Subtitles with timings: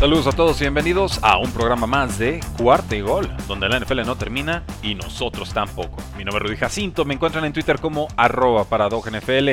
[0.00, 3.78] Saludos a todos y bienvenidos a un programa más de Cuarta y Gol, donde la
[3.78, 5.98] NFL no termina y nosotros tampoco.
[6.16, 9.48] Mi nombre es Rudy Jacinto, me encuentran en Twitter como arroba NFL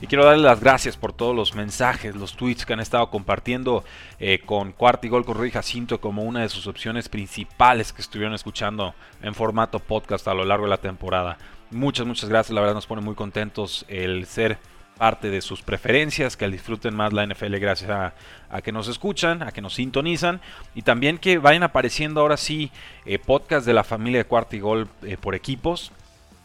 [0.00, 3.84] y quiero darles las gracias por todos los mensajes, los tweets que han estado compartiendo
[4.18, 8.02] eh, con Cuarta y Gol con Rudy Jacinto como una de sus opciones principales que
[8.02, 11.38] estuvieron escuchando en formato podcast a lo largo de la temporada.
[11.70, 14.58] Muchas, muchas gracias, la verdad nos pone muy contentos el ser
[14.96, 19.50] parte de sus preferencias, que disfruten más la NFL gracias a, que nos escuchan, a
[19.50, 20.40] que nos sintonizan
[20.74, 22.70] y también que vayan apareciendo ahora sí
[23.06, 25.92] eh, podcasts de la familia de Cuarto y Gol eh, por equipos.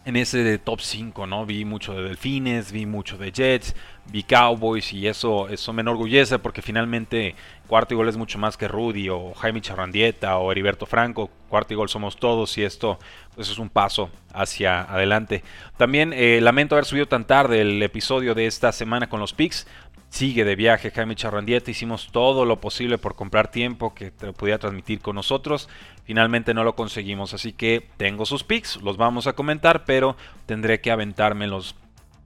[0.06, 1.46] En ese de top 5, ¿no?
[1.46, 3.76] Vi mucho de Delfines, vi mucho de Jets,
[4.12, 7.36] vi Cowboys y eso, eso me enorgullece porque finalmente
[7.68, 11.30] Cuarto y Gol es mucho más que Rudy o Jaime Charrandieta o Heriberto Franco.
[11.50, 12.98] Cuarto y Gol somos todos y esto
[13.36, 15.44] pues, es un paso hacia adelante.
[15.76, 19.68] También eh, lamento haber subido tan tarde el episodio de esta semana con los picks.
[20.10, 21.70] Sigue de viaje Jaime Charrandieta.
[21.70, 25.68] Hicimos todo lo posible por comprar tiempo que te pudiera transmitir con nosotros.
[26.06, 27.34] Finalmente no lo conseguimos.
[27.34, 28.78] Así que tengo sus picks.
[28.82, 29.84] Los vamos a comentar.
[29.84, 31.76] Pero tendré que aventármelos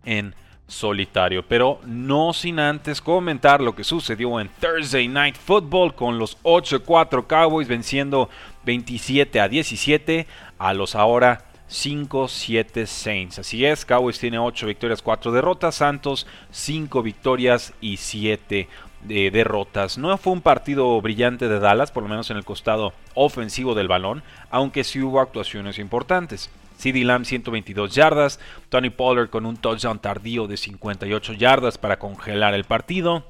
[0.06, 0.36] en
[0.72, 1.44] solitario.
[1.48, 7.28] Pero no sin antes comentar lo que sucedió en Thursday Night Football con los 8-4
[7.28, 8.30] Cowboys venciendo
[8.64, 10.28] 27 a 17
[10.58, 13.40] a los ahora 5-7 Saints.
[13.40, 18.68] Así es, Cowboys tiene 8 victorias, 4 derrotas, Santos 5 victorias y 7
[19.10, 19.98] eh, derrotas.
[19.98, 23.88] No fue un partido brillante de Dallas, por lo menos en el costado ofensivo del
[23.88, 26.50] balón, aunque sí hubo actuaciones importantes.
[26.82, 32.56] CD Lamb 122 yardas, Tony Pollard con un touchdown tardío de 58 yardas para congelar
[32.56, 33.24] el partido.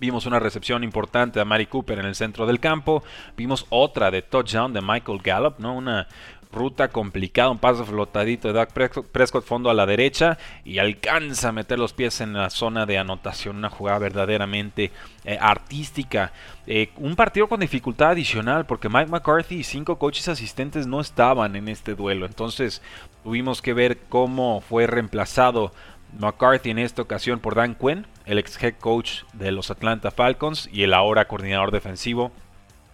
[0.00, 3.02] Vimos una recepción importante a Mari Cooper en el centro del campo.
[3.36, 5.74] Vimos otra de touchdown de Michael Gallup, ¿no?
[5.74, 6.08] Una,
[6.52, 8.68] ruta complicada, un paso flotadito de Doug
[9.12, 12.98] Prescott fondo a la derecha y alcanza a meter los pies en la zona de
[12.98, 14.90] anotación, una jugada verdaderamente
[15.24, 16.32] eh, artística.
[16.66, 21.56] Eh, un partido con dificultad adicional porque Mike McCarthy y cinco coaches asistentes no estaban
[21.56, 22.82] en este duelo, entonces
[23.24, 25.72] tuvimos que ver cómo fue reemplazado
[26.18, 30.68] McCarthy en esta ocasión por Dan Quinn, el ex head coach de los Atlanta Falcons
[30.72, 32.30] y el ahora coordinador defensivo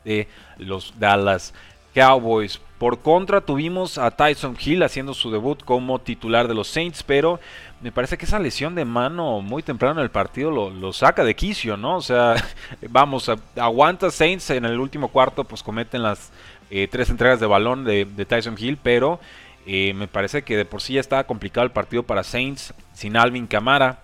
[0.05, 0.29] de
[0.59, 1.53] los Dallas
[1.95, 2.61] Cowboys.
[2.79, 7.41] Por contra, tuvimos a Tyson Hill haciendo su debut como titular de los Saints, pero
[7.81, 11.35] me parece que esa lesión de mano muy temprano en el partido lo, saca de
[11.35, 11.97] quicio, ¿no?
[11.97, 12.35] O sea,
[12.91, 16.31] vamos, aguanta Saints en el último cuarto, pues cometen las
[16.71, 19.21] eh, tres entregas de balón de, Tyson Hill, pero
[19.67, 23.17] eh, me parece que de por sí ya estaba complicado el partido para Saints sin
[23.17, 24.04] Alvin Camara.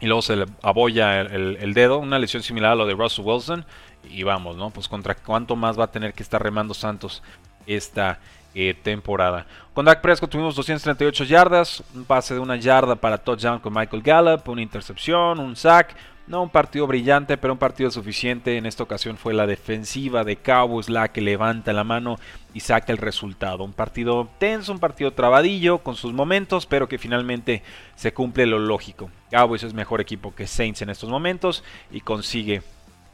[0.00, 3.24] Y luego se le abolla el, el, dedo, una lesión similar a lo de Russell
[3.24, 3.64] Wilson.
[4.08, 4.70] Y vamos, ¿no?
[4.70, 7.22] Pues contra cuánto más va a tener que estar remando Santos
[7.66, 8.18] esta
[8.54, 9.46] eh, temporada.
[9.74, 14.02] Con Dak Prescott tuvimos 238 yardas, un pase de una yarda para touchdown con Michael
[14.02, 15.94] Gallup, una intercepción, un sack.
[16.26, 18.56] No un partido brillante, pero un partido suficiente.
[18.56, 22.18] En esta ocasión fue la defensiva de Cowboys la que levanta la mano
[22.52, 23.62] y saca el resultado.
[23.62, 27.62] Un partido tenso, un partido trabadillo con sus momentos, pero que finalmente
[27.94, 29.08] se cumple lo lógico.
[29.30, 32.62] Cowboys es mejor equipo que Saints en estos momentos y consigue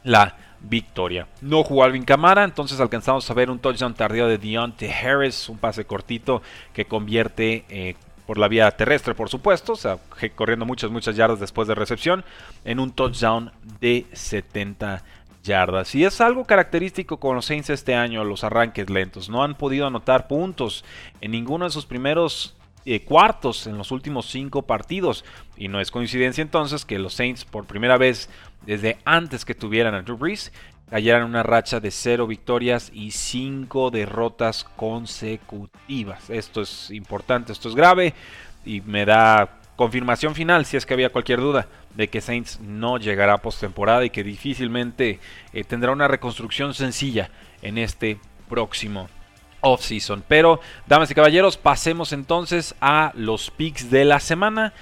[0.03, 1.27] la victoria.
[1.41, 5.57] No jugó Alvin Camara, entonces alcanzamos a ver un touchdown tardío de Deontay Harris, un
[5.57, 6.41] pase cortito
[6.73, 7.95] que convierte eh,
[8.25, 9.97] por la vía terrestre, por supuesto, o sea,
[10.35, 12.23] corriendo muchas, muchas yardas después de recepción,
[12.65, 15.03] en un touchdown de 70
[15.43, 15.93] yardas.
[15.95, 19.29] Y es algo característico con los Saints este año, los arranques lentos.
[19.29, 20.85] No han podido anotar puntos
[21.21, 25.23] en ninguno de sus primeros eh, cuartos en los últimos cinco partidos.
[25.57, 28.29] Y no es coincidencia entonces que los Saints por primera vez
[28.65, 30.51] desde antes que tuvieran a Drew Brees
[30.89, 36.29] cayeran una racha de cero victorias y cinco derrotas consecutivas.
[36.29, 38.13] Esto es importante, esto es grave
[38.65, 42.97] y me da confirmación final si es que había cualquier duda de que Saints no
[42.97, 45.19] llegará a postemporada y que difícilmente
[45.51, 47.31] eh, tendrá una reconstrucción sencilla
[47.61, 48.19] en este
[48.49, 49.09] próximo
[49.63, 50.23] off-season.
[50.27, 54.73] Pero, damas y caballeros, pasemos entonces a los picks de la semana.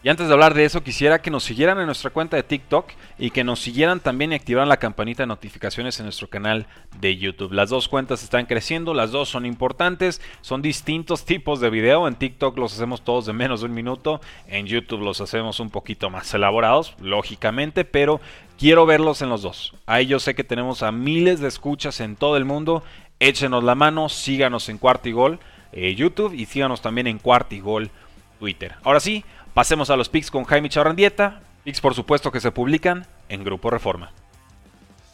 [0.00, 2.92] Y antes de hablar de eso, quisiera que nos siguieran en nuestra cuenta de TikTok
[3.18, 6.66] y que nos siguieran también y activaran la campanita de notificaciones en nuestro canal
[7.00, 7.52] de YouTube.
[7.52, 12.06] Las dos cuentas están creciendo, las dos son importantes, son distintos tipos de video.
[12.06, 15.70] En TikTok los hacemos todos de menos de un minuto, en YouTube los hacemos un
[15.70, 18.20] poquito más elaborados, lógicamente, pero
[18.56, 19.74] quiero verlos en los dos.
[19.84, 22.84] Ahí yo sé que tenemos a miles de escuchas en todo el mundo.
[23.20, 25.40] Échenos la mano, síganos en Cuartigol
[25.72, 27.90] eh, YouTube y síganos también en Cuartigol
[28.38, 28.76] Twitter.
[28.84, 29.24] Ahora sí,
[29.58, 31.40] Pasemos a los picks con Jaime Charrandieta.
[31.64, 34.12] Picks, por supuesto, que se publican en Grupo Reforma.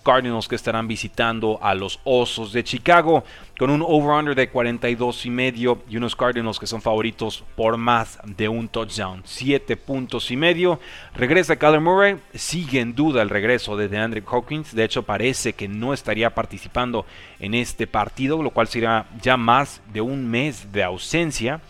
[0.05, 3.25] Cardinals que estarán visitando a los Osos de Chicago
[3.59, 8.19] con un over-under de 42 y medio y unos Cardinals que son favoritos por más
[8.25, 10.79] de un touchdown, 7 puntos y medio.
[11.15, 15.67] Regresa Kyler Murray, sigue en duda el regreso de DeAndre Hawkins, de hecho parece que
[15.67, 17.07] no estaría participando
[17.41, 21.61] en este partido, lo cual será ya más de un mes de ausencia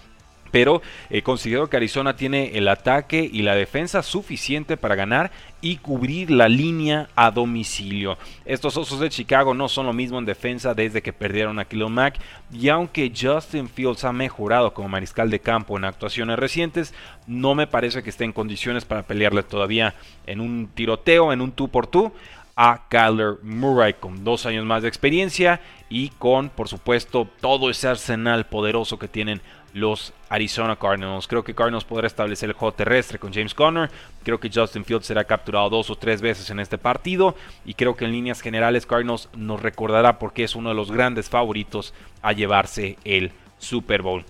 [0.55, 5.79] pero eh, considero que Arizona tiene el ataque y la defensa suficiente para ganar y
[5.79, 8.17] cubrir la línea a domicilio.
[8.45, 11.89] Estos Osos de Chicago no son lo mismo en defensa desde que perdieron a Kilo
[11.89, 12.21] Mack
[12.53, 16.95] y aunque Justin Fields ha mejorado como mariscal de campo en actuaciones recientes,
[17.27, 21.51] no me parece que esté en condiciones para pelearle todavía en un tiroteo, en un
[21.51, 22.13] tú por tú
[22.55, 27.89] a Kyler Murray con dos años más de experiencia y con por supuesto todo ese
[27.89, 29.41] arsenal poderoso que tienen
[29.75, 31.27] los Arizona Cardinals.
[31.27, 33.91] Creo que Cardinals podrá establecer el juego terrestre con James Conner.
[34.23, 37.35] Creo que Justin Fields será capturado dos o tres veces en este partido.
[37.67, 41.29] Y creo que en líneas generales Cardinals nos recordará porque es uno de los grandes
[41.29, 41.93] favoritos
[42.23, 44.25] a llevarse el Super Bowl.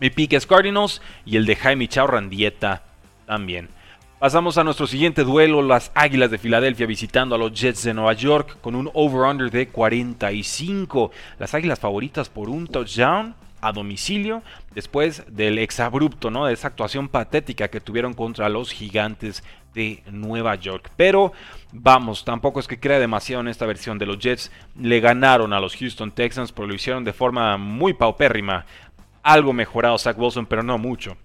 [0.00, 2.84] Mi pick es Cardinals y el de Jaime Chaurrandieta
[3.26, 3.68] también.
[4.20, 8.12] Pasamos a nuestro siguiente duelo, las Águilas de Filadelfia visitando a los Jets de Nueva
[8.14, 11.10] York con un over-under de 45.
[11.38, 14.42] Las Águilas favoritas por un touchdown a domicilio
[14.74, 16.46] después del exabrupto, ¿no?
[16.46, 19.42] De esa actuación patética que tuvieron contra los gigantes
[19.74, 20.90] de Nueva York.
[20.96, 21.32] Pero
[21.72, 24.52] vamos, tampoco es que crea demasiado en esta versión de los Jets.
[24.78, 28.66] Le ganaron a los Houston Texans, pero lo hicieron de forma muy paupérrima.
[29.22, 31.16] Algo mejorado Zach Wilson, pero no mucho.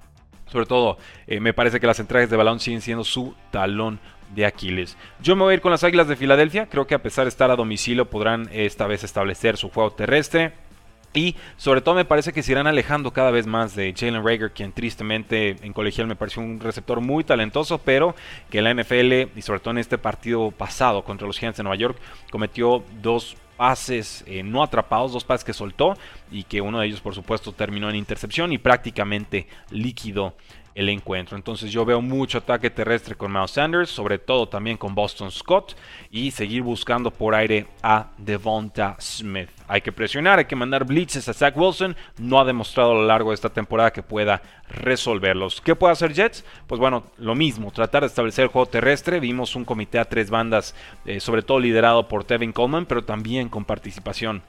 [0.47, 0.97] Sobre todo,
[1.27, 3.99] eh, me parece que las entradas de balón siguen siendo su talón
[4.33, 4.97] de Aquiles.
[5.21, 6.67] Yo me voy a ir con las Águilas de Filadelfia.
[6.67, 10.53] Creo que a pesar de estar a domicilio podrán esta vez establecer su juego terrestre.
[11.13, 14.51] Y sobre todo me parece que se irán alejando cada vez más de Jalen Rager,
[14.51, 18.15] quien tristemente en colegial me pareció un receptor muy talentoso, pero
[18.49, 21.77] que la NFL y sobre todo en este partido pasado contra los Giants de Nueva
[21.77, 21.97] York
[22.31, 25.97] cometió dos pases eh, no atrapados, dos pases que soltó
[26.31, 30.35] y que uno de ellos por supuesto terminó en intercepción y prácticamente líquido
[30.75, 31.35] el encuentro.
[31.35, 35.75] Entonces yo veo mucho ataque terrestre con Miles Sanders, sobre todo también con Boston Scott
[36.09, 39.58] y seguir buscando por aire a Devonta Smith.
[39.71, 41.95] Hay que presionar, hay que mandar blitzes a Zach Wilson.
[42.17, 45.61] No ha demostrado a lo largo de esta temporada que pueda resolverlos.
[45.61, 46.43] ¿Qué puede hacer Jets?
[46.65, 49.19] Pues bueno, lo mismo, tratar de establecer el juego terrestre.
[49.19, 50.73] Vimos un comité a tres bandas,
[51.05, 54.41] eh, sobre todo liderado por Tevin Coleman, pero también con participación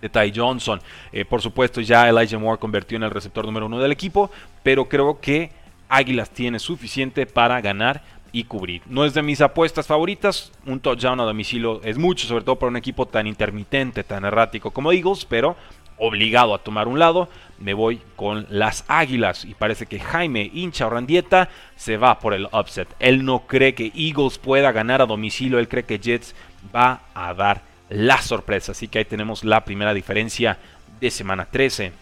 [0.00, 0.80] de Ty Johnson.
[1.10, 4.30] Eh, por supuesto, ya Elijah Moore convirtió en el receptor número uno del equipo,
[4.62, 5.50] pero creo que
[5.88, 8.02] Águilas tiene suficiente para ganar
[8.32, 8.82] y cubrir.
[8.86, 12.70] No es de mis apuestas favoritas, un touchdown a domicilio es mucho, sobre todo para
[12.70, 15.56] un equipo tan intermitente, tan errático como Eagles, pero
[16.00, 17.28] obligado a tomar un lado,
[17.58, 22.48] me voy con las Águilas y parece que Jaime hincha Randieta se va por el
[22.52, 22.88] upset.
[22.98, 26.34] Él no cree que Eagles pueda ganar a domicilio, él cree que Jets
[26.74, 30.58] va a dar la sorpresa, así que ahí tenemos la primera diferencia
[31.00, 31.92] de semana 13.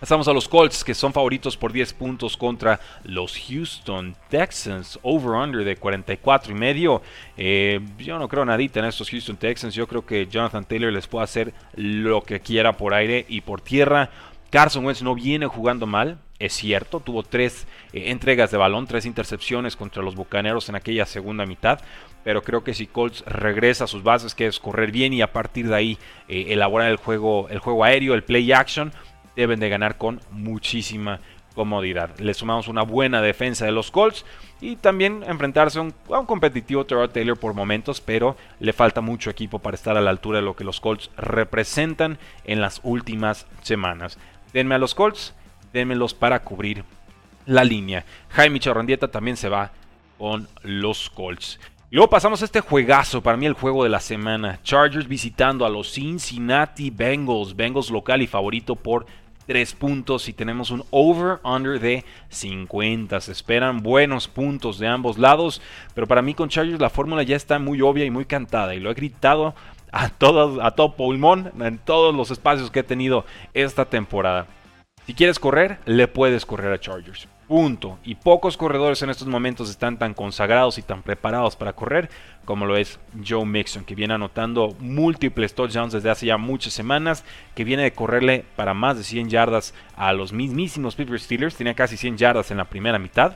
[0.00, 4.98] Pasamos a los Colts, que son favoritos por 10 puntos contra los Houston Texans.
[5.02, 7.02] Over-under de 44 y medio.
[7.36, 9.74] Eh, yo no creo nadita en estos Houston Texans.
[9.74, 13.60] Yo creo que Jonathan Taylor les puede hacer lo que quiera por aire y por
[13.60, 14.08] tierra.
[14.48, 17.00] Carson Wentz no viene jugando mal, es cierto.
[17.00, 21.78] Tuvo tres eh, entregas de balón, tres intercepciones contra los Bucaneros en aquella segunda mitad.
[22.24, 25.32] Pero creo que si Colts regresa a sus bases, que es correr bien y a
[25.32, 28.92] partir de ahí eh, elaborar el juego, el juego aéreo, el play action
[29.36, 31.20] deben de ganar con muchísima
[31.54, 32.18] comodidad.
[32.18, 34.24] Le sumamos una buena defensa de los Colts
[34.60, 35.92] y también enfrentarse a un,
[36.26, 40.38] competitivo Terrell Taylor por momentos, pero le falta mucho equipo para estar a la altura
[40.38, 44.18] de lo que los Colts representan en las últimas semanas.
[44.52, 45.34] Denme a los Colts,
[45.72, 46.84] denmelos para cubrir
[47.46, 48.04] la línea.
[48.30, 49.72] Jaime Chorrandieta también se va
[50.18, 51.58] con los Colts.
[51.92, 54.60] Luego pasamos a este juegazo, para mí el juego de la semana.
[54.62, 57.56] Chargers visitando a los Cincinnati Bengals.
[57.56, 59.06] Bengals local y favorito por
[59.48, 63.20] 3 puntos y tenemos un over-under de 50.
[63.20, 65.60] Se esperan buenos puntos de ambos lados,
[65.92, 68.78] pero para mí con Chargers la fórmula ya está muy obvia y muy cantada y
[68.78, 69.56] lo he gritado
[69.90, 74.46] a todo, a todo pulmón en todos los espacios que he tenido esta temporada.
[75.06, 77.26] Si quieres correr, le puedes correr a Chargers.
[77.50, 77.98] Punto.
[78.04, 82.08] Y pocos corredores en estos momentos están tan consagrados y tan preparados para correr
[82.44, 87.24] como lo es Joe Mixon, que viene anotando múltiples touchdowns desde hace ya muchas semanas,
[87.56, 91.74] que viene de correrle para más de 100 yardas a los mismísimos Pittsburgh Steelers, tenía
[91.74, 93.32] casi 100 yardas en la primera mitad.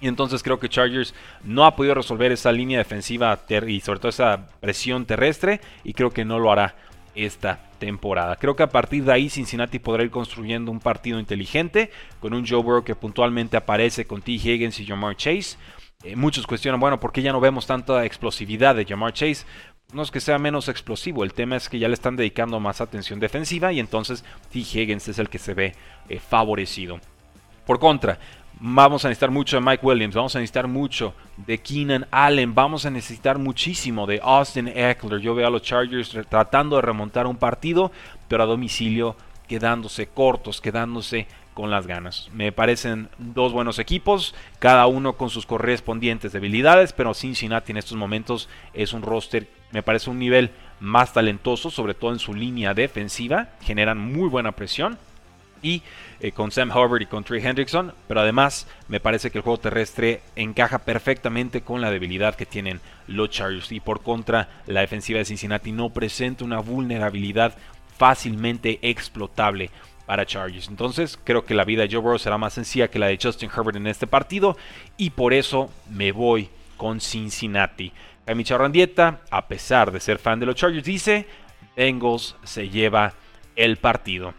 [0.00, 4.10] Y entonces creo que Chargers no ha podido resolver esa línea defensiva y sobre todo
[4.10, 6.76] esa presión terrestre y creo que no lo hará
[7.24, 8.36] esta temporada.
[8.36, 12.46] Creo que a partir de ahí Cincinnati podrá ir construyendo un partido inteligente con un
[12.46, 14.32] Joe Burrow que puntualmente aparece con T.
[14.32, 15.56] Higgins y Jamar Chase.
[16.02, 19.44] Eh, muchos cuestionan, bueno, ¿por qué ya no vemos tanta explosividad de Jamar Chase?
[19.92, 22.80] No es que sea menos explosivo, el tema es que ya le están dedicando más
[22.80, 24.60] atención defensiva y entonces T.
[24.60, 25.74] Higgins es el que se ve
[26.08, 27.00] eh, favorecido.
[27.66, 28.18] Por contra,
[28.62, 32.84] Vamos a necesitar mucho de Mike Williams, vamos a necesitar mucho de Keenan Allen, vamos
[32.84, 35.18] a necesitar muchísimo de Austin Eckler.
[35.18, 37.90] Yo veo a los Chargers tratando de remontar un partido,
[38.28, 39.16] pero a domicilio
[39.48, 42.28] quedándose cortos, quedándose con las ganas.
[42.34, 47.96] Me parecen dos buenos equipos, cada uno con sus correspondientes debilidades, pero Cincinnati en estos
[47.96, 50.50] momentos es un roster, me parece un nivel
[50.80, 54.98] más talentoso, sobre todo en su línea defensiva, generan muy buena presión
[55.62, 55.82] y
[56.20, 59.58] eh, con Sam Hubbard y con Trey Hendrickson, pero además me parece que el juego
[59.58, 65.18] terrestre encaja perfectamente con la debilidad que tienen los Chargers y por contra la defensiva
[65.18, 67.54] de Cincinnati no presenta una vulnerabilidad
[67.96, 69.70] fácilmente explotable
[70.06, 70.68] para Chargers.
[70.68, 73.50] Entonces creo que la vida de Joe Burrow será más sencilla que la de Justin
[73.54, 74.56] Herbert en este partido
[74.96, 77.92] y por eso me voy con Cincinnati.
[78.26, 81.26] Jaime Charrandieta, a pesar de ser fan de los Chargers, dice
[81.76, 83.14] Bengals se lleva
[83.56, 84.34] el partido.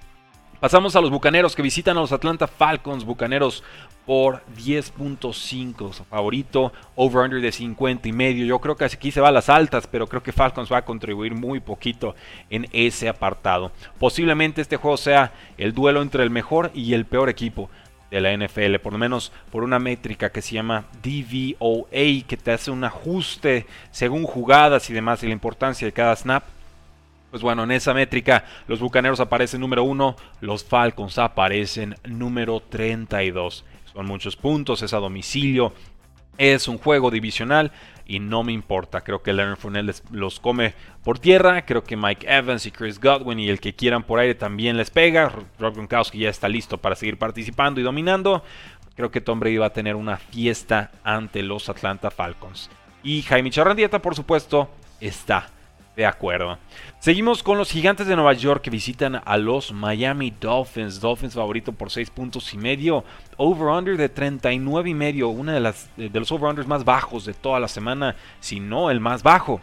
[0.61, 3.03] Pasamos a los Bucaneros que visitan a los Atlanta Falcons.
[3.03, 3.63] Bucaneros
[4.05, 6.05] por 10.5.
[6.05, 8.45] Favorito, over-under de 50 y medio.
[8.45, 10.85] Yo creo que aquí se va a las altas, pero creo que Falcons va a
[10.85, 12.13] contribuir muy poquito
[12.51, 13.71] en ese apartado.
[13.97, 17.71] Posiblemente este juego sea el duelo entre el mejor y el peor equipo
[18.11, 22.51] de la NFL, por lo menos por una métrica que se llama DVOA, que te
[22.51, 26.43] hace un ajuste según jugadas y demás y la importancia de cada snap.
[27.31, 33.65] Pues bueno, en esa métrica los Bucaneros aparecen número 1, los Falcons aparecen número 32.
[33.93, 35.73] Son muchos puntos, es a domicilio,
[36.37, 37.71] es un juego divisional
[38.05, 39.01] y no me importa.
[39.01, 40.73] Creo que Leonard Fournette los come
[41.03, 41.65] por tierra.
[41.65, 44.89] Creo que Mike Evans y Chris Godwin y el que quieran por aire también les
[44.89, 45.31] pega.
[45.57, 48.43] Rob Gronkowski ya está listo para seguir participando y dominando.
[48.95, 52.69] Creo que Tom Brady va a tener una fiesta ante los Atlanta Falcons.
[53.03, 54.69] Y Jaime Charrandieta, por supuesto,
[54.99, 55.49] está
[55.95, 56.57] de acuerdo.
[56.99, 60.99] Seguimos con los gigantes de Nueva York que visitan a los Miami Dolphins.
[60.99, 63.03] Dolphins favorito por 6 puntos y medio.
[63.37, 65.29] Over-under de 39 y medio.
[65.29, 68.99] Uno de, las, de los over-unders más bajos de toda la semana, si no el
[68.99, 69.61] más bajo.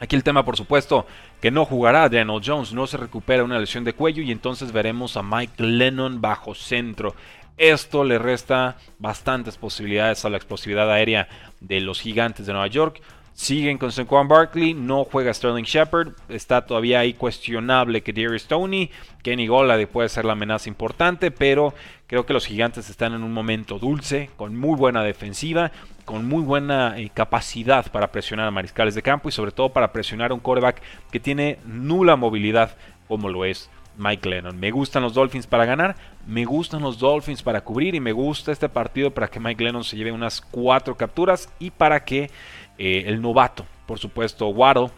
[0.00, 1.06] Aquí el tema, por supuesto,
[1.40, 5.16] que no jugará Daniel Jones, no se recupera una lesión de cuello y entonces veremos
[5.16, 7.14] a Mike Lennon bajo centro.
[7.56, 11.28] Esto le resta bastantes posibilidades a la explosividad aérea
[11.60, 13.00] de los gigantes de Nueva York.
[13.34, 18.92] Siguen con Saquon Barkley, no juega Sterling Shepard, está todavía ahí cuestionable que Darius Stoney,
[19.24, 21.74] Kenny Golladay puede ser la amenaza importante, pero
[22.06, 25.72] creo que los gigantes están en un momento dulce, con muy buena defensiva,
[26.04, 29.92] con muy buena eh, capacidad para presionar a mariscales de campo y sobre todo para
[29.92, 32.76] presionar a un quarterback que tiene nula movilidad
[33.08, 34.58] como lo es Mike Lennon.
[34.58, 38.52] Me gustan los Dolphins para ganar, me gustan los Dolphins para cubrir y me gusta
[38.52, 42.30] este partido para que Mike Lennon se lleve unas cuatro capturas y para que
[42.78, 44.90] eh, el novato, por supuesto, Waddle,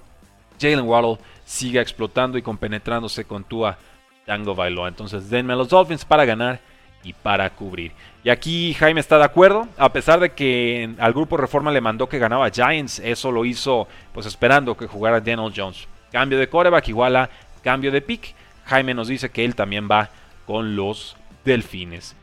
[0.61, 3.79] Jalen Waddle, siga explotando y compenetrándose con Tua
[4.25, 4.89] Tango Bailoa.
[4.89, 6.61] Entonces denme a los Dolphins para ganar
[7.03, 7.93] y para cubrir.
[8.25, 12.09] Y aquí Jaime está de acuerdo, a pesar de que al grupo Reforma le mandó
[12.09, 15.87] que ganaba Giants, eso lo hizo pues esperando que jugara Daniel Jones.
[16.11, 17.31] Cambio de coreback igual a
[17.63, 18.35] cambio de pick.
[18.65, 20.11] Jaime nos dice que él también va
[20.47, 22.17] con los Delfines.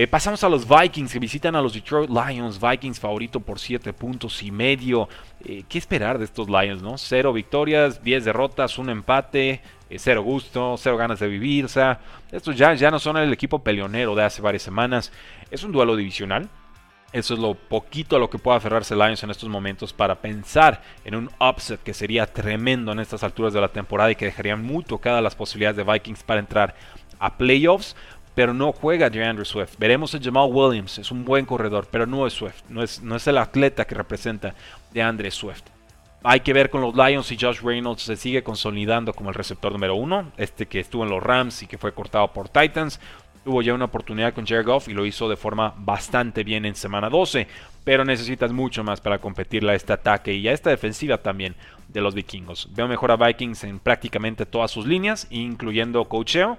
[0.00, 2.60] Eh, pasamos a los Vikings que visitan a los Detroit Lions.
[2.60, 5.08] Vikings favorito por 7 puntos y medio.
[5.44, 6.96] Eh, ¿Qué esperar de estos Lions, no?
[6.96, 11.66] Cero victorias, 10 derrotas, un empate, eh, cero gusto, cero ganas de vivir.
[12.30, 15.10] Estos ya, ya no son el equipo peleonero de hace varias semanas.
[15.50, 16.48] Es un duelo divisional.
[17.12, 20.80] Eso es lo poquito a lo que puede aferrarse Lions en estos momentos para pensar
[21.04, 24.62] en un upset que sería tremendo en estas alturas de la temporada y que dejarían
[24.62, 26.76] muy tocadas las posibilidades de Vikings para entrar
[27.18, 27.96] a playoffs
[28.38, 29.74] pero no juega DeAndre Swift.
[29.78, 33.16] Veremos a Jamal Williams, es un buen corredor, pero no es Swift, no es, no
[33.16, 34.54] es el atleta que representa
[34.92, 35.64] DeAndre Swift.
[36.22, 39.72] Hay que ver con los Lions y Josh Reynolds se sigue consolidando como el receptor
[39.72, 40.30] número uno.
[40.36, 43.00] Este que estuvo en los Rams y que fue cortado por Titans.
[43.44, 46.76] Tuvo ya una oportunidad con Jared Goff y lo hizo de forma bastante bien en
[46.76, 47.48] semana 12.
[47.82, 51.56] Pero necesitas mucho más para competirle a este ataque y a esta defensiva también
[51.88, 52.68] de los vikingos.
[52.72, 56.56] Veo mejor a Vikings en prácticamente todas sus líneas, incluyendo cocheo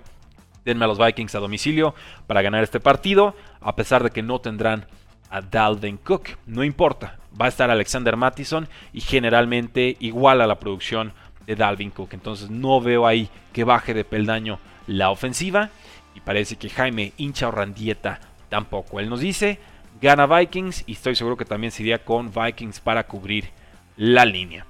[0.65, 1.95] Denme a los Vikings a domicilio
[2.27, 4.85] para ganar este partido, a pesar de que no tendrán
[5.29, 6.37] a Dalvin Cook.
[6.45, 11.13] No importa, va a estar Alexander Mattison y generalmente igual a la producción
[11.45, 12.13] de Dalvin Cook.
[12.13, 15.69] Entonces no veo ahí que baje de peldaño la ofensiva
[16.15, 18.99] y parece que Jaime hincha o randieta tampoco.
[18.99, 19.59] Él nos dice,
[20.01, 23.49] gana Vikings y estoy seguro que también se iría con Vikings para cubrir
[23.95, 24.65] la línea.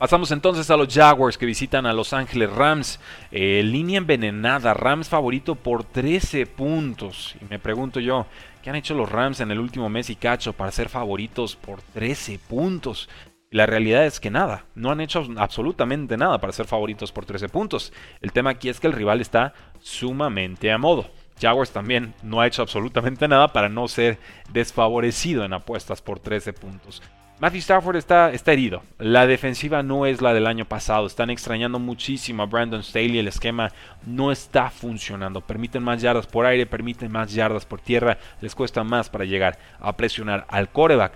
[0.00, 2.98] Pasamos entonces a los Jaguars que visitan a Los Ángeles Rams.
[3.30, 7.36] Eh, línea envenenada, Rams favorito por 13 puntos.
[7.38, 8.24] Y me pregunto yo,
[8.62, 11.82] ¿qué han hecho los Rams en el último mes y cacho para ser favoritos por
[11.82, 13.10] 13 puntos?
[13.50, 17.50] La realidad es que nada, no han hecho absolutamente nada para ser favoritos por 13
[17.50, 17.92] puntos.
[18.22, 21.10] El tema aquí es que el rival está sumamente a modo.
[21.38, 24.18] Jaguars también no ha hecho absolutamente nada para no ser
[24.50, 27.02] desfavorecido en apuestas por 13 puntos.
[27.40, 28.82] Matthew Stafford está, está, herido.
[28.98, 31.06] La defensiva no es la del año pasado.
[31.06, 33.18] Están extrañando muchísimo a Brandon Staley.
[33.18, 33.72] El esquema
[34.04, 35.40] no está funcionando.
[35.40, 38.18] Permiten más yardas por aire, permiten más yardas por tierra.
[38.42, 41.14] Les cuesta más para llegar a presionar al coreback.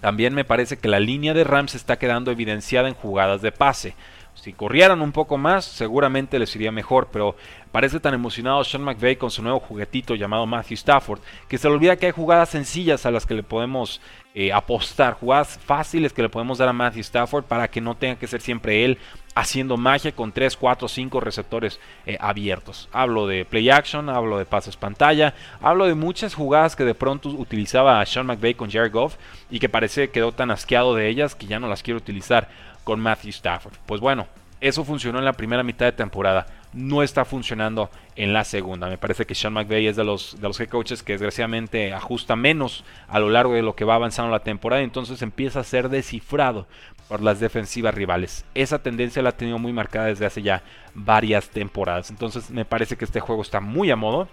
[0.00, 3.96] También me parece que la línea de Rams está quedando evidenciada en jugadas de pase.
[4.40, 7.34] Si corrieran un poco más, seguramente les iría mejor, pero
[7.72, 11.74] parece tan emocionado Sean McVay con su nuevo juguetito llamado Matthew Stafford, que se le
[11.74, 14.00] olvida que hay jugadas sencillas a las que le podemos
[14.40, 18.14] eh, apostar, jugadas fáciles que le podemos dar a Matthew Stafford para que no tenga
[18.14, 18.96] que ser siempre él
[19.34, 22.88] haciendo magia con 3, 4, 5 receptores eh, abiertos.
[22.92, 27.30] Hablo de play action, hablo de pases pantalla, hablo de muchas jugadas que de pronto
[27.30, 29.16] utilizaba Sean McVay con Jared Goff
[29.50, 32.48] y que parece quedó tan asqueado de ellas que ya no las quiero utilizar
[32.84, 33.74] con Matthew Stafford.
[33.86, 34.28] Pues bueno,
[34.60, 36.46] eso funcionó en la primera mitad de temporada.
[36.72, 38.88] No está funcionando en la segunda.
[38.88, 42.36] Me parece que Sean McVay es de los, de los head coaches que desgraciadamente ajusta
[42.36, 44.82] menos a lo largo de lo que va avanzando la temporada.
[44.82, 46.66] Entonces empieza a ser descifrado
[47.08, 48.44] por las defensivas rivales.
[48.54, 50.62] Esa tendencia la ha tenido muy marcada desde hace ya
[50.94, 52.10] varias temporadas.
[52.10, 54.28] Entonces me parece que este juego está muy a modo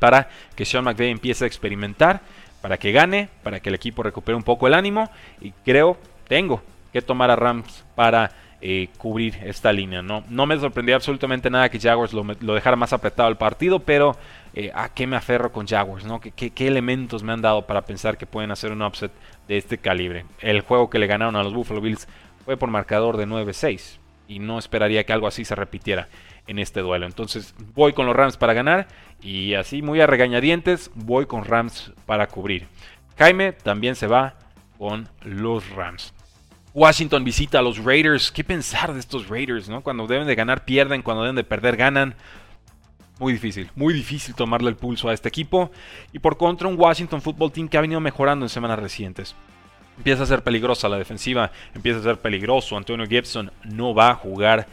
[0.00, 2.20] para que Sean McVay empiece a experimentar,
[2.60, 5.10] para que gane, para que el equipo recupere un poco el ánimo.
[5.40, 10.02] Y creo, tengo que tomar a Rams para eh, cubrir esta línea.
[10.02, 10.24] ¿no?
[10.28, 12.24] no me sorprendía absolutamente nada que Jaguars lo,
[12.54, 14.16] dejara más apretado el partido, pero
[14.54, 16.04] eh, ¿a qué me aferro con Jaguars?
[16.04, 16.20] ¿no?
[16.20, 19.12] ¿Qué, ¿Qué, elementos me han dado para pensar que pueden hacer un upset
[19.46, 20.24] de este calibre?
[20.40, 22.08] El juego que le ganaron a los Buffalo Bills
[22.44, 26.08] fue por marcador de 9-6 y no esperaría que algo así se repitiera
[26.46, 27.06] en este duelo.
[27.06, 28.88] Entonces voy con los Rams para ganar
[29.22, 32.66] y así muy a regañadientes voy con Rams para cubrir.
[33.18, 34.34] Jaime también se va
[34.78, 36.14] con los Rams.
[36.74, 38.30] Washington visita a los Raiders.
[38.30, 39.68] ¿Qué pensar de estos Raiders?
[39.68, 39.82] ¿no?
[39.82, 41.02] Cuando deben de ganar, pierden.
[41.02, 42.14] Cuando deben de perder, ganan.
[43.18, 45.72] Muy difícil, muy difícil tomarle el pulso a este equipo.
[46.12, 49.34] Y por contra, un Washington Football Team que ha venido mejorando en semanas recientes.
[49.96, 52.76] Empieza a ser peligrosa la defensiva, empieza a ser peligroso.
[52.76, 54.68] Antonio Gibson no va a jugar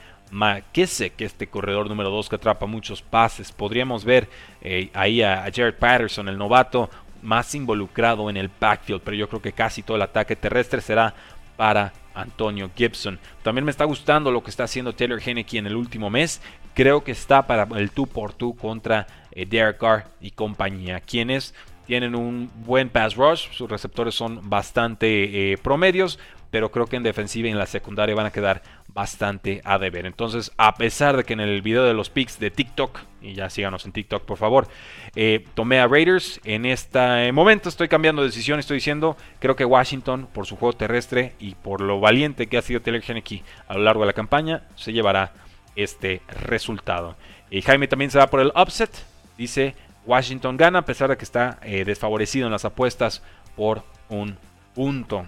[0.86, 3.52] sé que este corredor número 2 que atrapa muchos pases.
[3.52, 4.28] Podríamos ver
[4.62, 6.90] eh, ahí a, a Jared Patterson, el novato,
[7.22, 11.14] más involucrado en el backfield, pero yo creo que casi todo el ataque terrestre será
[11.56, 13.20] para Antonio Gibson.
[13.44, 16.42] También me está gustando lo que está haciendo Taylor Henneke en el último mes.
[16.74, 21.54] Creo que está para el 2 por 2 contra eh, Derek Carr y compañía, quienes
[21.86, 27.04] tienen un buen pass rush, sus receptores son bastante eh, promedios, pero creo que en
[27.04, 28.64] defensiva y en la secundaria van a quedar
[28.96, 30.06] bastante a deber.
[30.06, 33.50] Entonces, a pesar de que en el video de los picks de TikTok, y ya
[33.50, 34.70] síganos en TikTok por favor,
[35.16, 39.66] eh, tomé a Raiders, en este momento estoy cambiando de decisión, estoy diciendo, creo que
[39.66, 43.74] Washington, por su juego terrestre y por lo valiente que ha sido Taylor Henneke a
[43.74, 45.34] lo largo de la campaña, se llevará
[45.76, 47.18] este resultado.
[47.52, 48.92] Y Jaime también se va por el upset,
[49.38, 53.22] dice Washington gana a pesar de que está eh, desfavorecido en las apuestas
[53.58, 54.38] por un
[54.74, 55.26] punto.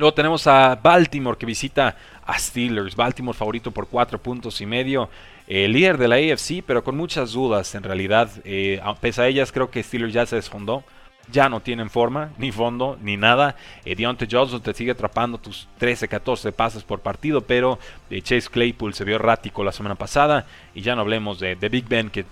[0.00, 2.96] Luego tenemos a Baltimore que visita a Steelers.
[2.96, 5.10] Baltimore favorito por 4 puntos y medio.
[5.46, 8.30] El líder de la AFC, pero con muchas dudas en realidad.
[8.44, 10.84] Eh, pese a ellas, creo que Steelers ya se desfondó.
[11.30, 13.56] Ya no tienen forma, ni fondo, ni nada.
[13.84, 18.48] Eh, Deontay Johnson te sigue atrapando tus 13, 14 pases por partido, pero eh, Chase
[18.48, 20.46] Claypool se vio errático la semana pasada.
[20.74, 22.24] Y ya no hablemos de, de Big Ben, que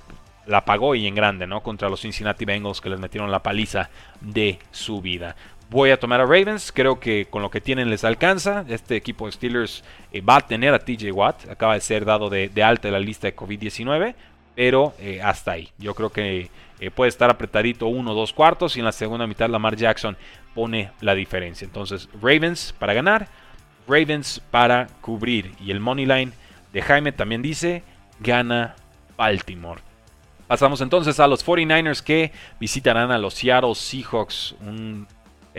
[0.46, 1.62] la pagó y en grande, ¿no?
[1.62, 3.90] Contra los Cincinnati Bengals que les metieron la paliza
[4.22, 5.36] de su vida.
[5.70, 8.64] Voy a tomar a Ravens, creo que con lo que tienen les alcanza.
[8.68, 12.30] Este equipo de Steelers eh, va a tener a TJ Watt, acaba de ser dado
[12.30, 14.14] de, alta en la lista de COVID-19,
[14.54, 15.68] pero eh, hasta ahí.
[15.76, 16.48] Yo creo que
[16.80, 20.16] eh, puede estar apretadito uno o dos cuartos y en la segunda mitad Lamar Jackson
[20.54, 21.66] pone la diferencia.
[21.66, 23.28] Entonces Ravens para ganar,
[23.86, 25.52] Ravens para cubrir.
[25.60, 26.32] Y el money line
[26.72, 27.82] de Jaime también dice,
[28.20, 28.74] gana
[29.18, 29.82] Baltimore.
[30.46, 34.54] Pasamos entonces a los 49ers que visitarán a los Seattle Seahawks.
[34.62, 35.06] Un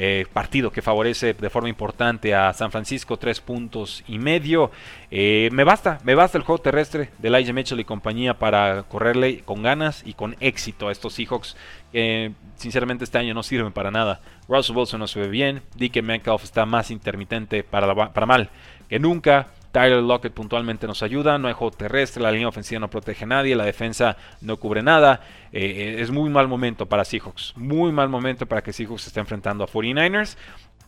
[0.02, 4.72] eh, partido que favorece de forma importante a San Francisco, tres puntos y medio.
[5.12, 9.42] Eh, me basta, me basta el juego terrestre de Elijah Mitchell y compañía para correrle
[9.42, 11.58] con ganas y con éxito a estos Seahawks
[11.92, 14.22] que sinceramente este año no sirven para nada.
[14.48, 18.50] Russell Wilson no se bien, DK Metcalf está más intermitente para, para mal
[18.88, 19.48] que nunca.
[19.72, 23.28] Tyler Lockett puntualmente nos ayuda, no hay juego terrestre, la línea ofensiva no protege a
[23.28, 25.22] nadie, la defensa no cubre nada.
[25.52, 29.20] Eh, es muy mal momento para Seahawks, muy mal momento para que Seahawks se esté
[29.20, 30.38] enfrentando a 49ers.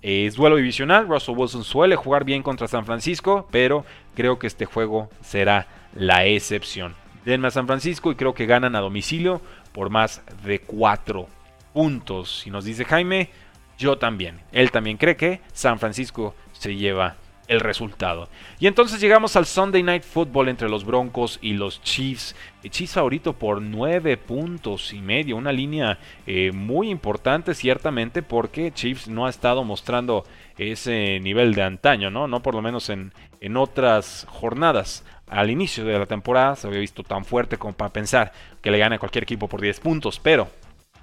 [0.02, 4.66] es duelo divisional, Russell Wilson suele jugar bien contra San Francisco, pero creo que este
[4.66, 6.96] juego será la excepción.
[7.24, 9.42] Denme a San Francisco y creo que ganan a domicilio
[9.74, 11.28] por más de 4
[11.74, 12.46] puntos.
[12.48, 13.30] Y nos dice Jaime,
[13.78, 14.40] yo también.
[14.52, 17.16] Él también cree que San Francisco se lleva
[17.48, 18.30] el resultado.
[18.60, 22.36] Y entonces llegamos al Sunday Night Football entre los Broncos y los Chiefs.
[22.64, 29.08] Chiefs favorito por 9 puntos y medio, una línea eh, muy importante ciertamente porque Chiefs
[29.08, 30.26] no ha estado mostrando
[30.58, 32.28] ese nivel de antaño, ¿no?
[32.28, 35.04] No por lo menos en, en otras jornadas.
[35.28, 38.78] Al inicio de la temporada se había visto tan fuerte como para pensar que le
[38.78, 40.50] gane a cualquier equipo por 10 puntos, pero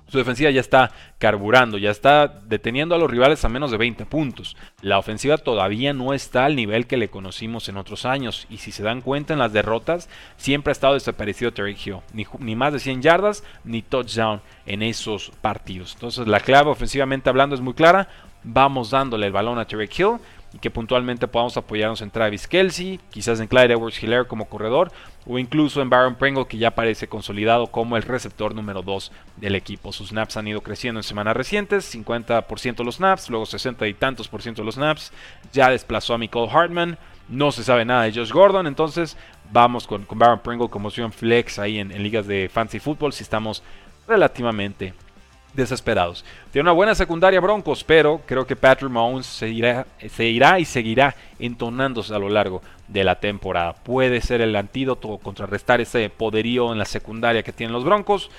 [0.08, 4.06] su defensiva ya está carburando, ya está deteniendo a los rivales a menos de 20
[4.06, 4.56] puntos.
[4.80, 8.46] La ofensiva todavía no está al nivel que le conocimos en otros años.
[8.48, 11.98] Y si se dan cuenta en las derrotas, siempre ha estado desaparecido Terry Hill.
[12.38, 15.94] Ni, más de 100 yardas, ni touchdown en esos partidos.
[15.94, 18.08] Entonces la clave ofensivamente hablando es muy clara.
[18.44, 20.18] Vamos dándole el balón a Terry Hill
[20.52, 24.90] y que puntualmente podamos apoyarnos en Travis Kelsey, quizás en Clyde Edwards Hilaire como corredor,
[25.26, 29.54] o incluso en Baron Pringle, que ya parece consolidado como el receptor número 2 del
[29.54, 29.92] equipo.
[29.92, 33.94] Sus snaps han ido creciendo en semanas recientes, 50% de los snaps, luego 60 y
[33.94, 35.12] tantos por ciento los snaps,
[35.52, 39.16] ya desplazó a Nicole Hartman, no se sabe nada de Josh Gordon, entonces
[39.52, 43.22] vamos con, Baron Pringle como opción flex ahí en, en ligas de fantasy football si
[43.22, 43.62] estamos
[44.06, 44.94] relativamente
[45.54, 46.24] desesperados.
[46.50, 50.64] Tiene una buena secundaria Broncos, pero creo que Patrick Mahomes se irá, se irá y
[50.64, 53.74] seguirá entonándose a lo largo de la temporada.
[53.74, 58.30] Puede ser el antídoto contrarrestar ese poderío en la secundaria que tienen los Broncos.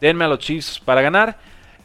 [0.00, 1.38] Denme a los Chiefs para ganar.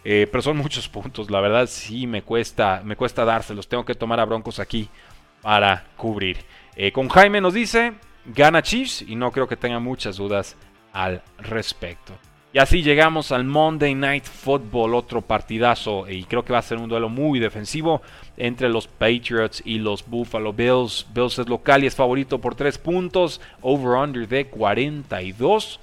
[0.03, 3.67] Eh, pero son muchos puntos, la verdad sí me cuesta, me cuesta dárselos.
[3.67, 4.89] Tengo que tomar a Broncos aquí
[5.41, 6.37] para cubrir.
[6.75, 7.93] Eh, con Jaime nos dice,
[8.25, 10.55] gana Chiefs y no creo que tenga muchas dudas
[10.93, 12.13] al respecto.
[12.51, 16.79] Y así llegamos al Monday Night Football, otro partidazo, y creo que va a ser
[16.79, 18.01] un duelo muy defensivo
[18.37, 21.05] entre los Patriots y los Buffalo Bills.
[21.13, 25.79] Bills es local y es favorito por 3 puntos, over-under de 42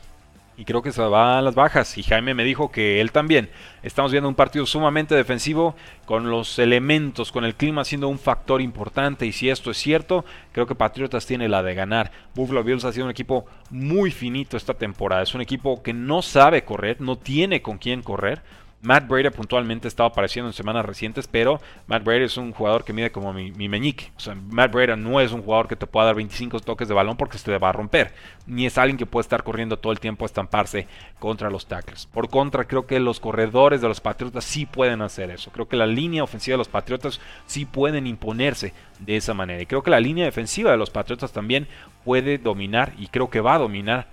[0.56, 1.98] y creo que se va a las bajas.
[1.98, 3.50] Y Jaime me dijo que él también.
[3.82, 8.62] Estamos viendo un partido sumamente defensivo con los elementos, con el clima siendo un factor
[8.62, 9.26] importante.
[9.26, 12.10] Y si esto es cierto, creo que Patriotas tiene la de ganar.
[12.34, 15.22] Buffalo Bills ha sido un equipo muy finito esta temporada.
[15.22, 18.42] Es un equipo que no sabe correr, no tiene con quién correr.
[18.82, 22.92] Matt Brady puntualmente estaba apareciendo en semanas recientes, pero Matt Brady es un jugador que
[22.92, 24.12] mide como mi, meñique.
[24.16, 26.94] O sea, Matt Brady no es un jugador que te pueda dar 25 toques de
[26.94, 28.12] balón porque se te va a romper.
[28.46, 30.86] Ni es alguien que puede estar corriendo todo el tiempo a estamparse
[31.18, 32.06] contra los tackles.
[32.06, 35.50] Por contra, creo que los corredores de los Patriotas sí pueden hacer eso.
[35.50, 39.62] Creo que la línea ofensiva de los Patriotas sí pueden imponerse de esa manera.
[39.62, 41.66] Y creo que la línea defensiva de los Patriotas también
[42.04, 44.06] puede dominar y creo que va a dominar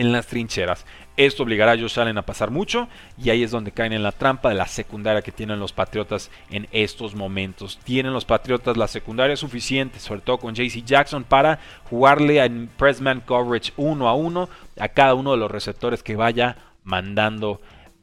[0.00, 0.86] en las trincheras.
[1.18, 2.88] Esto obligará a Josh Allen a pasar mucho
[3.22, 6.30] y ahí es donde caen en la trampa de la secundaria que tienen los Patriotas
[6.50, 7.78] en estos momentos.
[7.84, 13.20] Tienen los Patriotas la secundaria suficiente, sobre todo con JC Jackson, para jugarle en pressman
[13.20, 17.60] coverage uno a uno a cada uno de los receptores que vaya mandando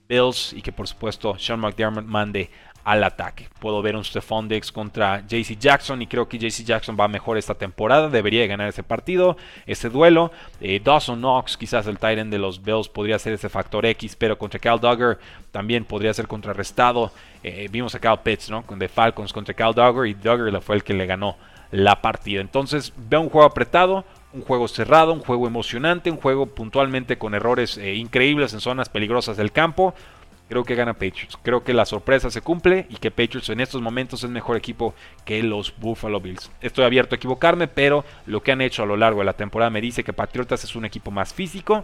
[0.07, 2.51] Bills y que por supuesto Sean McDermott mande
[2.87, 3.49] al ataque.
[3.59, 7.37] Puedo ver un Stephon Diggs contra JC Jackson y creo que JC Jackson va mejor
[7.37, 8.07] esta temporada.
[8.07, 10.31] Debería ganar ese partido, ese duelo.
[10.61, 14.37] Eh, Dawson Knox, quizás el Titan de los Bills, podría ser ese factor X, pero
[14.37, 15.19] contra Cal Duggar
[15.51, 17.11] también podría ser contrarrestado.
[17.43, 18.63] Eh, vimos a Cal Pitts, ¿no?
[18.65, 21.35] De Falcons contra Cal Duggar y Duggar fue el que le ganó
[21.71, 22.39] la partida.
[22.39, 27.35] Entonces veo un juego apretado, un juego cerrado, un juego emocionante, un juego puntualmente con
[27.35, 29.93] errores eh, increíbles en zonas peligrosas del campo.
[30.49, 31.37] Creo que gana Patriots.
[31.43, 34.93] Creo que la sorpresa se cumple y que Patriots en estos momentos es mejor equipo
[35.25, 36.51] que los Buffalo Bills.
[36.61, 39.69] Estoy abierto a equivocarme, pero lo que han hecho a lo largo de la temporada
[39.69, 41.83] me dice que Patriotas es un equipo más físico,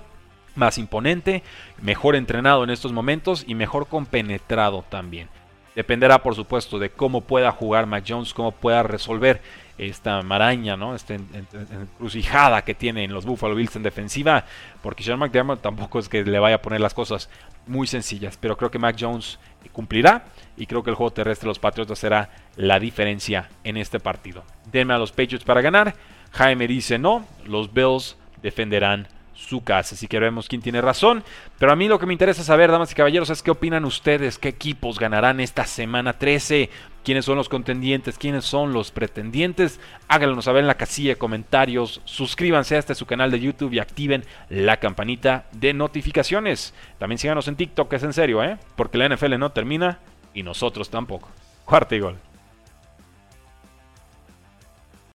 [0.56, 1.44] más imponente,
[1.82, 5.28] mejor entrenado en estos momentos y mejor compenetrado también.
[5.76, 9.42] Dependerá, por supuesto, de cómo pueda jugar Mac Jones, cómo pueda resolver
[9.78, 10.96] esta maraña, ¿no?
[10.96, 14.46] Esta encrucijada que tienen los Buffalo Bills en defensiva,
[14.82, 17.30] porque Sean McDermott tampoco es que le vaya a poner las cosas
[17.66, 19.40] muy sencillas, pero creo que Mac Jones
[19.72, 20.26] cumplirá
[20.58, 24.44] y creo que el juego terrestre de los Patriotas será la diferencia en este partido.
[24.72, 25.96] Denme a los Patriots para ganar.
[26.32, 29.96] Jaime dice no, los Bills defenderán su casa.
[29.96, 31.24] Así que veremos quién tiene razón.
[31.60, 34.38] Pero a mí lo que me interesa saber, damas y caballeros, es qué opinan ustedes,
[34.38, 36.70] qué equipos ganarán esta semana 13,
[37.04, 39.80] quiénes son los contendientes, quiénes son los pretendientes.
[40.08, 43.80] Háganlo saber en la casilla de comentarios, suscríbanse a este su canal de YouTube y
[43.80, 46.74] activen la campanita de notificaciones.
[47.00, 48.58] También síganos en TikTok, es en serio, ¿eh?
[48.76, 50.00] Porque la NFL no termina
[50.34, 51.30] y nosotros tampoco.
[51.66, 52.33] Cuarta y gol.